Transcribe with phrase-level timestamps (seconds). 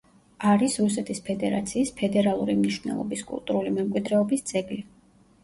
[0.51, 4.81] არის რუსეთის ფედერაციის ფედერალური მნიშვნელობის კულტურული მემკვიდრეობის ძეგლი.